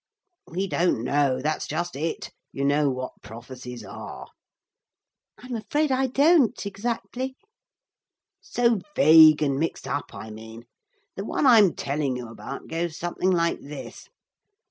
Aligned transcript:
'We 0.47 0.65
don't 0.65 1.03
know; 1.03 1.39
that's 1.41 1.67
just 1.67 1.95
it. 1.95 2.31
You 2.51 2.65
know 2.65 2.89
what 2.89 3.21
prophecies 3.21 3.85
are.' 3.85 4.29
'I'm 5.37 5.55
afraid 5.55 5.91
I 5.91 6.07
don't 6.07 6.65
exactly.' 6.65 7.35
'So 8.41 8.81
vague 8.95 9.43
and 9.43 9.59
mixed 9.59 9.87
up, 9.87 10.15
I 10.15 10.31
mean. 10.31 10.65
The 11.15 11.23
one 11.23 11.45
I'm 11.45 11.75
telling 11.75 12.17
you 12.17 12.29
about 12.29 12.65
goes 12.65 12.97
something 12.97 13.29
like 13.29 13.59
this. 13.59 14.09